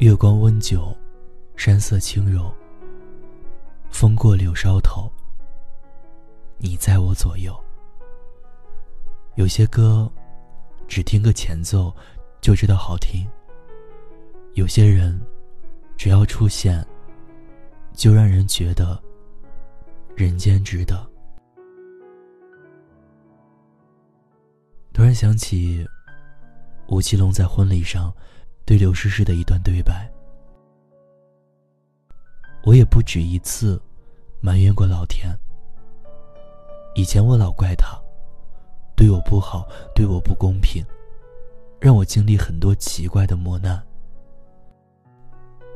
[0.00, 0.96] 月光温酒，
[1.56, 2.50] 山色轻柔。
[3.90, 5.12] 风过柳梢头，
[6.56, 7.54] 你在我左右。
[9.34, 10.10] 有些歌，
[10.88, 11.94] 只听个前奏
[12.40, 13.28] 就知道好听；
[14.54, 15.20] 有些人，
[15.98, 16.82] 只要出现，
[17.92, 18.98] 就让人觉得
[20.16, 21.06] 人间值得。
[24.94, 25.86] 突然想起
[26.88, 28.10] 吴奇隆在婚礼上。
[28.64, 30.08] 对刘诗诗的一段对白，
[32.64, 33.80] 我也不止一次
[34.40, 35.36] 埋怨过老天。
[36.94, 37.98] 以前我老怪他，
[38.96, 40.84] 对我不好，对我不公平，
[41.80, 43.80] 让我经历很多奇怪的磨难。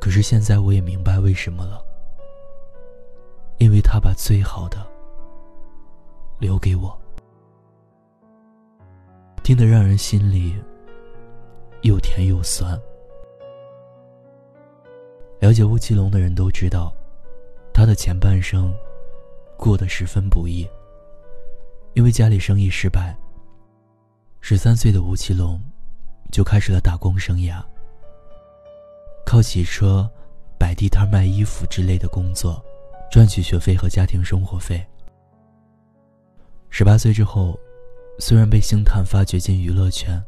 [0.00, 1.84] 可是现在我也明白为什么了，
[3.58, 4.86] 因为他把最好的
[6.38, 6.96] 留给我，
[9.42, 10.54] 听得让人心里。
[11.86, 12.78] 又甜又酸。
[15.38, 16.92] 了解吴奇隆的人都知道，
[17.72, 18.74] 他的前半生
[19.56, 20.68] 过得十分不易。
[21.94, 23.16] 因为家里生意失败，
[24.40, 25.60] 十三岁的吴奇隆
[26.32, 27.62] 就开始了打工生涯，
[29.24, 30.10] 靠洗车、
[30.58, 32.62] 摆地摊卖衣服之类的工作，
[33.12, 34.84] 赚取学费和家庭生活费。
[36.68, 37.56] 十八岁之后，
[38.18, 40.20] 虽然被星探发掘进娱乐圈。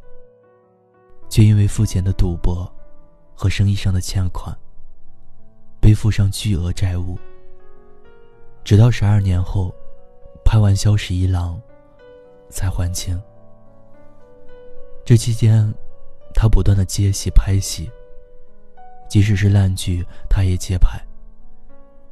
[1.29, 2.71] 却因为父亲的赌博
[3.35, 4.57] 和生意上的欠款，
[5.81, 7.19] 背负上巨额债务。
[8.65, 9.75] 直到十二年后，
[10.45, 11.55] 拍完《萧十一郎》，
[12.51, 13.21] 才还清。
[15.05, 15.73] 这期间，
[16.35, 17.91] 他不断的接戏拍戏，
[19.09, 21.01] 即使是烂剧，他也接拍。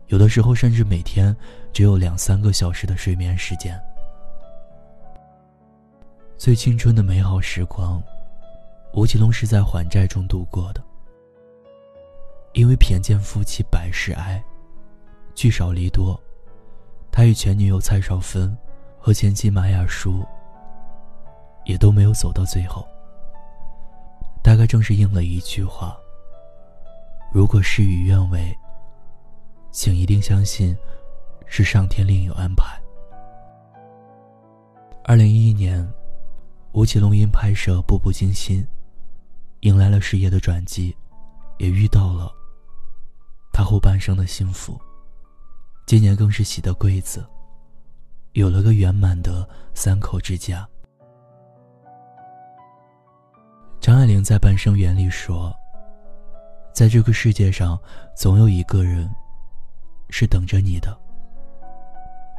[0.06, 1.36] 有的时候，甚至每天
[1.72, 3.78] 只有两三个小时的睡眠时间。
[6.38, 8.02] 最青春的美好时光。
[8.96, 10.82] 吴奇隆是在还债中度过的，
[12.54, 14.42] 因为偏见夫妻百事哀，
[15.34, 16.18] 聚少离多，
[17.12, 18.56] 他与前女友蔡少芬
[18.98, 20.24] 和前妻马雅舒
[21.66, 22.88] 也都没有走到最后。
[24.42, 25.94] 大概正是应了一句话：
[27.30, 28.56] 如果事与愿违，
[29.70, 30.74] 请一定相信
[31.44, 32.64] 是上天另有安排。
[35.04, 35.86] 二零一一年，
[36.72, 38.62] 吴奇隆因拍摄《步步惊心》。
[39.60, 40.96] 迎来了事业的转机，
[41.58, 42.30] 也遇到了
[43.52, 44.78] 他后半生的幸福。
[45.86, 47.26] 今年更是喜得贵子，
[48.32, 50.68] 有了个圆满的三口之家。
[53.80, 55.54] 张爱玲在《半生缘》里说
[56.74, 57.78] ：“在这个世界上，
[58.16, 59.08] 总有一个人
[60.10, 60.96] 是等着你的。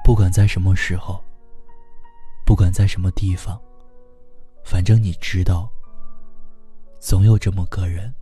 [0.03, 1.23] 不管在什么时候，
[2.45, 3.59] 不管在什么地方，
[4.63, 5.69] 反正你知道。”
[6.99, 8.13] 总有这么个人，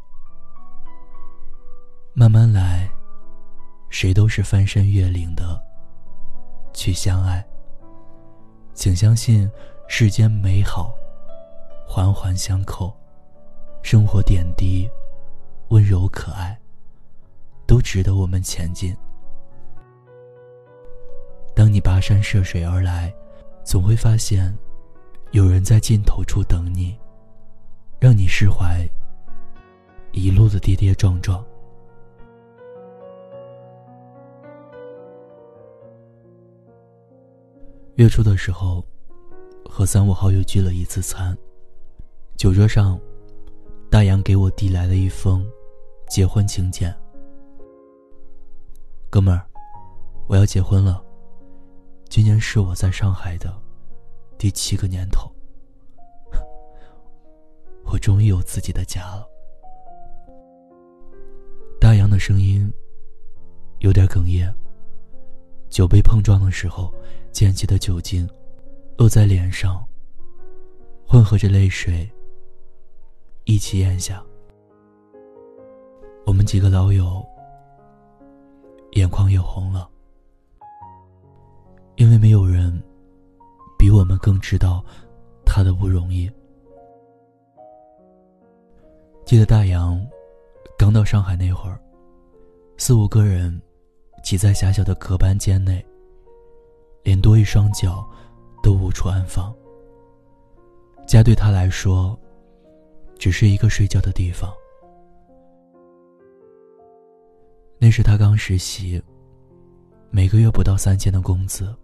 [2.14, 2.90] 慢慢来，
[3.90, 5.60] 谁都是翻山越岭的
[6.74, 7.44] 去相爱。
[8.74, 9.50] 请相信，
[9.88, 10.94] 世间美好
[11.88, 12.94] 环环相扣，
[13.82, 14.90] 生活点滴
[15.70, 16.60] 温柔可爱，
[17.66, 18.96] 都值得我们前进。
[21.56, 23.14] 当你跋山涉水而来，
[23.64, 24.54] 总会发现，
[25.32, 27.00] 有人在尽头处等你。
[28.06, 28.88] 让你释怀
[30.12, 31.44] 一路的跌跌撞撞。
[37.96, 38.86] 月初的时候，
[39.68, 41.36] 和三五好友聚了一次餐，
[42.38, 43.02] 酒桌上，
[43.90, 45.44] 大洋给我递来了一封
[46.08, 46.96] 结婚请柬。
[49.10, 49.44] 哥们儿，
[50.28, 51.04] 我要结婚了，
[52.08, 53.52] 今年是我在上海的
[54.38, 55.35] 第七个年头。
[57.86, 59.28] 我终于有自己的家了。
[61.80, 62.72] 大洋的声音
[63.80, 64.54] 有点哽咽。
[65.70, 66.94] 酒杯碰撞的时候，
[67.32, 68.30] 溅起的酒精
[68.98, 69.86] 落在脸上，
[71.06, 72.10] 混合着泪水
[73.44, 74.24] 一起咽下。
[76.26, 77.24] 我们几个老友
[78.94, 79.90] 眼眶也红了，
[81.98, 82.82] 因为没有人
[83.78, 84.84] 比我们更知道
[85.46, 86.32] 他的不容易。
[89.26, 90.00] 记得大洋
[90.78, 91.80] 刚到上海那会儿，
[92.78, 93.60] 四五个人
[94.24, 95.84] 挤在狭小的隔板间内，
[97.02, 98.08] 连多一双脚
[98.62, 99.52] 都无处安放。
[101.08, 102.16] 家对他来说，
[103.18, 104.54] 只是一个睡觉的地方。
[107.80, 109.02] 那时他刚实习，
[110.12, 111.76] 每个月不到三千的工资，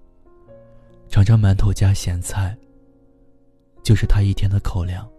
[1.10, 2.56] 尝尝馒头加咸菜，
[3.82, 5.10] 就是他一天的口粮。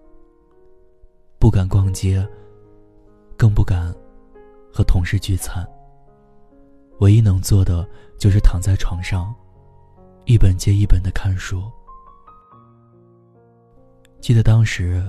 [1.42, 2.24] 不敢逛街，
[3.36, 3.92] 更不敢
[4.72, 5.68] 和同事聚餐。
[7.00, 7.84] 唯一能做的
[8.16, 9.34] 就是躺在床上，
[10.24, 11.68] 一本接一本的看书。
[14.20, 15.02] 记得当时，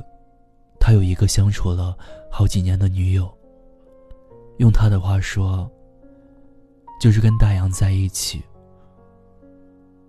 [0.79, 1.95] 他有一个相处了
[2.31, 3.31] 好几年的女友。
[4.57, 5.69] 用他的话说，
[6.99, 8.41] 就是跟大洋在一起，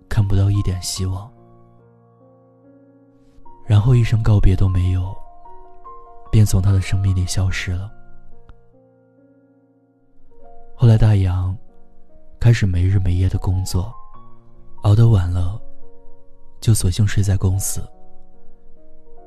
[0.09, 1.31] 看不到一点希望，
[3.63, 5.15] 然后一声告别都没有，
[6.35, 7.89] 便从他的生命里消失了。
[10.75, 11.57] 后来大洋
[12.41, 13.89] 开始没日没夜的工作，
[14.83, 15.57] 熬得晚了，
[16.59, 17.81] 就索性睡在公司。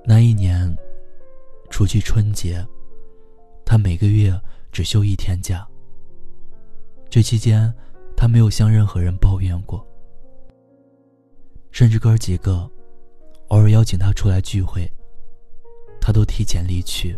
[0.05, 0.77] 那一年，
[1.71, 2.63] 除去春节，
[3.65, 4.39] 他每个月。
[4.71, 5.67] 只休一天假。
[7.09, 7.73] 这期间，
[8.15, 9.85] 他没有向任何人抱怨过，
[11.71, 12.71] 甚至哥几个
[13.49, 14.87] 偶尔邀请他出来聚会，
[16.09, 17.15] 他都提前离去，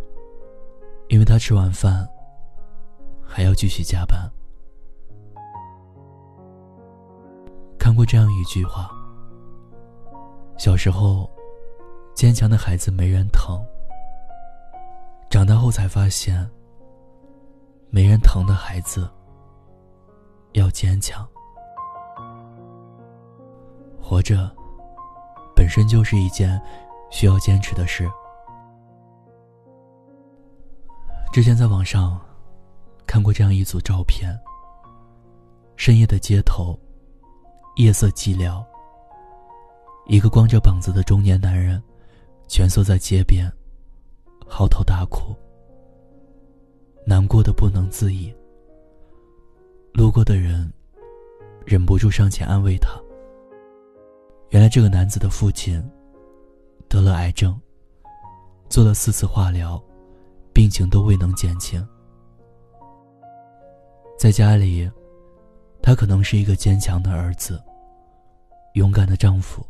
[1.07, 2.05] 因为他吃完饭
[3.23, 4.29] 还要继续加班。
[7.79, 8.91] 看过这样一句话：
[10.59, 11.31] 小时候，
[12.17, 13.65] 坚强的孩子没人疼，
[15.31, 16.45] 长大后才发现。
[17.91, 19.09] 没人疼的孩子，
[20.55, 21.25] 要坚强。
[24.03, 24.51] 活着，
[25.55, 26.61] 本身就是一件
[27.09, 28.11] 需要坚持的事。
[31.33, 32.21] 之前在网上
[33.07, 34.37] 看过这样一组照片：
[35.77, 36.77] 深夜的街头，
[37.77, 38.61] 夜色寂寥，
[40.07, 41.81] 一个光着膀子的中年男人
[42.49, 43.49] 蜷缩在街边，
[44.49, 45.33] 嚎啕大哭。
[47.07, 48.35] 难过的不能自已。
[49.93, 50.69] 路过的人
[51.65, 52.91] 忍不住上前安慰他。
[54.49, 55.81] 原来这个男子的父亲
[56.89, 57.57] 得了癌症，
[58.69, 59.81] 做了四次化疗，
[60.61, 61.83] 病情都未能减轻。
[64.19, 64.91] 在家里，
[65.81, 67.59] 他可能是一个坚强的儿子，
[68.75, 69.65] 勇敢的丈夫，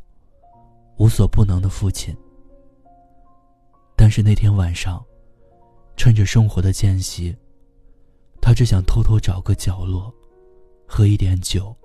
[0.96, 2.12] 无所不能的父亲。
[3.94, 5.00] 但是那天晚上。
[5.96, 7.36] 趁着生活的间隙，
[8.40, 10.12] 他只想偷偷找个角落，
[10.88, 11.76] 喝一点酒，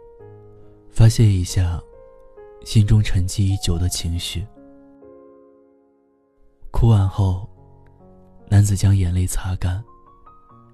[0.90, 1.80] 发泄一下
[2.64, 4.48] 心中沉积已久的情绪。
[6.72, 7.48] 哭完后，
[8.48, 9.84] 男子将眼泪擦干，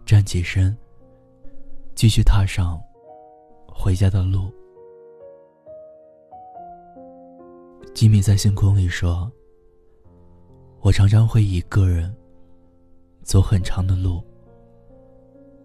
[0.06, 0.77] 站起身，
[1.95, 2.79] 继续踏上
[3.68, 4.51] 回家的路。
[7.94, 9.31] 吉米在星空里说
[10.81, 12.13] ：“我常常会一个人。”
[13.23, 14.21] 走很长的路，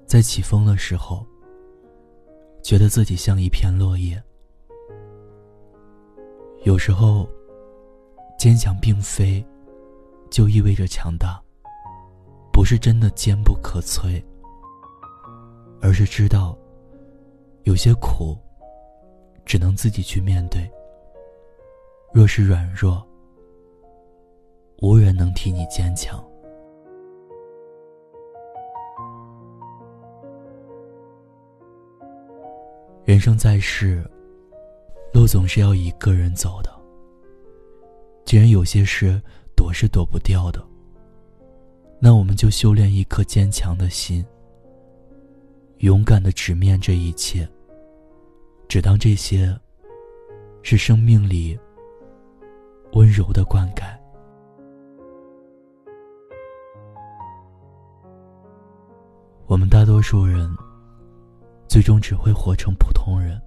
[0.04, 1.26] 在起风的时候，
[2.62, 4.22] 觉得自己像一片落叶。
[6.64, 7.26] 有时候，
[8.38, 9.44] 坚强并非
[10.30, 11.42] 就意味着强大，
[12.56, 14.24] 不是真的坚不可摧，
[15.78, 16.56] 而是知道
[17.64, 18.34] 有些苦
[19.44, 20.66] 只能自己去面对。
[22.14, 23.06] 若是软弱，
[24.80, 26.18] 无人能替你坚强。
[33.04, 34.02] 人生在世，
[35.12, 36.74] 路总是要一个人走的。
[38.24, 39.20] 既然有些事
[39.54, 40.66] 躲是躲不掉的，
[41.98, 44.24] 那我们就修炼一颗坚强的心，
[45.78, 47.48] 勇敢的直面这一切，
[48.68, 49.54] 只当这些
[50.62, 51.58] 是生命里
[52.92, 53.84] 温柔的灌溉。
[59.46, 60.48] 我们大多数人。
[61.68, 63.38] 最终只会活成普通人，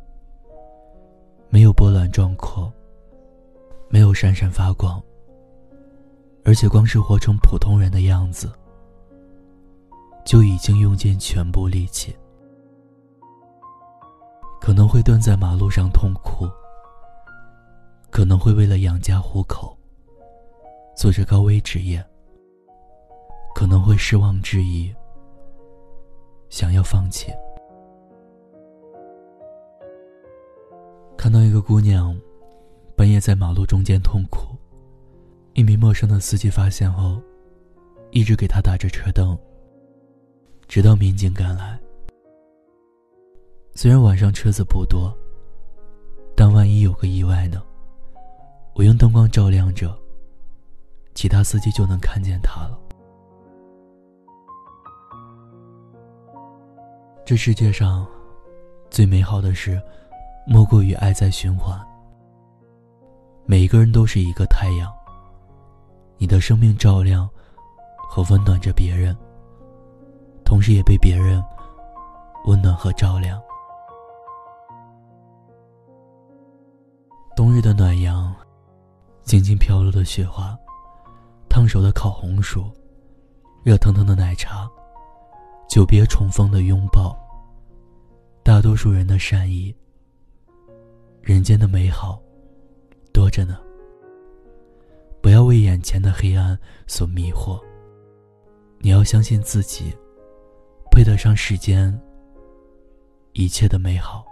[1.49, 2.71] 没有波澜壮阔，
[3.89, 5.01] 没有闪闪发光，
[6.43, 8.51] 而且光是活成普通人的样子，
[10.25, 12.15] 就已经用尽全部力气。
[14.59, 16.47] 可能会蹲在马路上痛哭，
[18.09, 19.75] 可能会为了养家糊口，
[20.95, 22.03] 做着高危职业，
[23.55, 24.93] 可能会失望质疑，
[26.49, 27.31] 想要放弃。
[31.17, 32.19] 看到一个姑娘，
[32.95, 34.55] 半夜在马路中间痛哭，
[35.59, 37.21] 一名陌生的司机发现后，
[38.11, 39.37] 一直给他打着车灯，
[40.69, 41.77] 直到民警赶来。
[43.75, 45.13] 虽然晚上车子不多，
[46.33, 47.61] 但万一有个意外呢？
[48.73, 49.93] 我用灯光照亮着，
[51.13, 52.79] 其他司机就能看见他了。
[57.25, 58.07] 这世界上，
[58.89, 59.77] 最美好的事。
[60.47, 61.77] 莫过于爱在循环。
[63.45, 64.91] 每一个人都是一个太阳，
[66.21, 67.27] 你的生命照亮
[68.09, 69.15] 和温暖着别人，
[70.43, 71.41] 同时也被别人
[72.45, 73.41] 温暖和照亮。
[77.37, 78.35] 冬日的暖阳，
[79.23, 80.53] 静静飘落的雪花，
[81.47, 82.69] 烫手的烤红薯，
[83.63, 84.69] 热腾腾的奶茶，
[85.69, 87.17] 久别重逢的拥抱。
[88.43, 89.73] 大多数人的善意，
[91.21, 92.21] 人间的美好，
[93.13, 93.57] 多着呢。
[95.21, 96.57] 不要为眼前的黑暗
[96.87, 97.59] 所迷惑。
[98.79, 99.93] 你要相信自己，
[100.89, 101.97] 配得上世间
[103.33, 104.25] 一切的美好。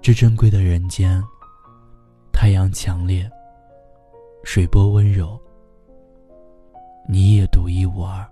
[0.00, 1.22] 这珍贵的人间，
[2.32, 3.28] 太阳强烈，
[4.44, 5.40] 水波温柔，
[7.08, 8.26] 你也独一无二。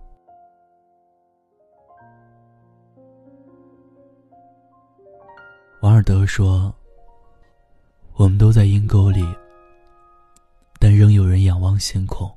[5.81, 6.75] 王尔德说
[8.16, 9.25] ：“我们都在阴沟里。”
[11.78, 12.31] 星空。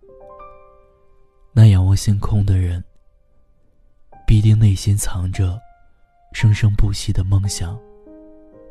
[1.54, 2.84] 那仰望星空的人，
[4.28, 5.60] 必定内心藏着
[6.34, 7.80] 生生不息的梦想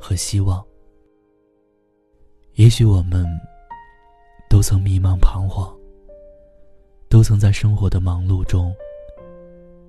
[0.00, 0.64] 和希望。
[2.54, 3.26] 也许我们
[4.48, 5.76] 都曾迷茫彷徨，
[7.08, 8.74] 都曾在生活的忙碌中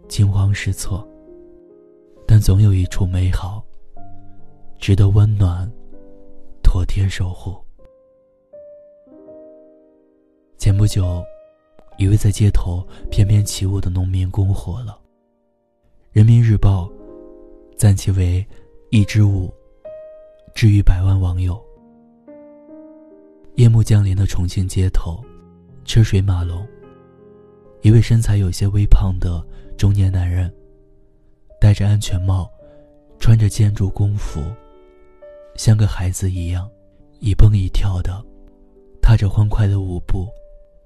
[0.08, 1.08] 惊慌失措，
[2.26, 3.64] 但总有一处美好，
[4.80, 5.72] 值得温暖
[6.64, 7.67] 妥帖守护。
[10.68, 11.24] 前不久，
[11.98, 15.00] 一位在街头翩翩起舞的农民工火了。
[16.12, 16.92] 人民日报
[17.78, 18.46] 赞其为
[18.92, 19.50] “一支舞，
[20.54, 21.58] 治愈百万网友”。
[23.56, 25.24] 夜幕降临的重庆街头，
[25.86, 26.68] 车水马龙。
[27.82, 29.42] 一位身材有些微胖的
[29.78, 30.54] 中年男人，
[31.62, 32.52] 戴着安全帽，
[33.20, 34.44] 穿着建筑工服，
[35.56, 36.70] 像个孩子一样，
[37.22, 38.22] 一蹦一跳的，
[39.02, 40.28] 踏着欢快的舞步。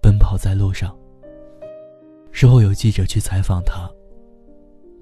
[0.01, 0.97] 奔跑在路上。
[2.31, 3.89] 事后有记者去采访他，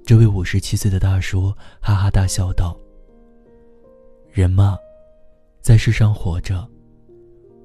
[0.06, 2.76] 这位五十七岁的大叔哈哈大笑道
[4.34, 4.78] ：“人嘛，
[5.62, 6.68] 在世上活着，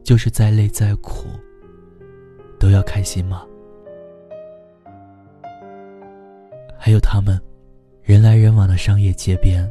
[0.04, 1.28] 就是再累再苦，
[2.60, 3.44] 都要开心嘛。”
[6.78, 7.40] 还有他们，
[8.02, 9.66] 人来人往的商业街边，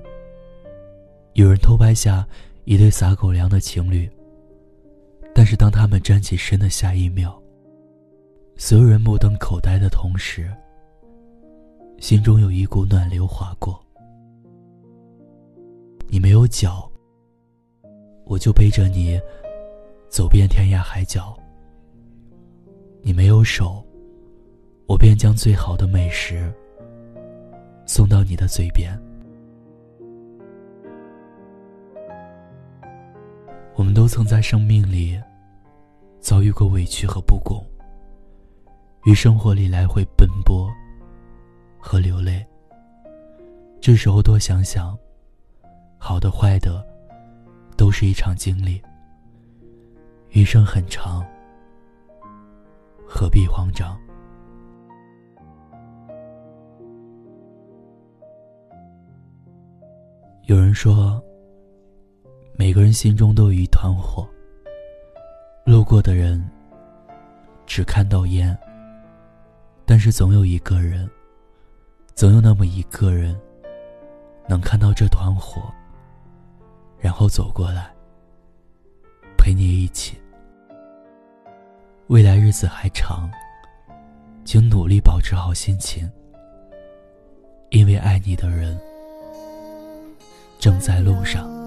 [1.34, 2.28] 有人偷拍下
[2.66, 4.10] 一对撒狗粮的情侣，
[5.36, 7.40] 但是当他们站起身的下一秒，
[8.66, 10.50] 所有人目瞪口呆的同时，
[12.00, 13.78] 心中有一股暖流划过。
[16.08, 16.90] 你没有脚，
[18.24, 19.20] 我就背着你
[20.08, 21.38] 走遍天涯海角；
[23.02, 23.86] 你没有手，
[24.88, 26.50] 我便将最好的美食
[27.86, 28.98] 送到你的嘴边。
[33.76, 35.22] 我们都曾在生命里
[36.22, 37.62] 遭遇过委屈和不公。
[39.06, 40.72] 于生活里来回奔波
[41.78, 42.46] 和流泪，
[43.82, 44.98] 这时候多想想，
[45.98, 46.82] 好的坏的，
[47.76, 48.82] 都是一场经历。
[50.30, 51.22] 余生很长，
[53.06, 54.00] 何必慌张？
[60.46, 61.22] 有人说，
[62.56, 64.26] 每个人心中都有一团火，
[65.66, 66.42] 路过的人
[67.66, 68.58] 只看到烟。
[69.86, 71.10] 但是总有一个人，
[72.16, 73.40] 总有那么一个人，
[74.48, 75.62] 能看到这团火，
[77.00, 77.94] 然后走过来，
[79.38, 80.18] 陪你一起。
[82.08, 83.30] 未来日子还长，
[84.46, 86.10] 请努力保持好心情，
[87.70, 88.78] 因为爱你的人
[90.60, 91.63] 正在路上。